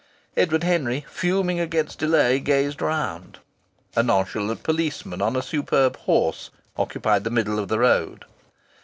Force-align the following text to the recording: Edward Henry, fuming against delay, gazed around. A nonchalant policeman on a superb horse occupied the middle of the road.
Edward 0.35 0.63
Henry, 0.63 1.05
fuming 1.07 1.59
against 1.59 1.99
delay, 1.99 2.39
gazed 2.39 2.81
around. 2.81 3.37
A 3.95 4.01
nonchalant 4.01 4.63
policeman 4.63 5.21
on 5.21 5.35
a 5.35 5.43
superb 5.43 5.95
horse 5.95 6.49
occupied 6.75 7.23
the 7.23 7.29
middle 7.29 7.59
of 7.59 7.67
the 7.67 7.77
road. 7.77 8.25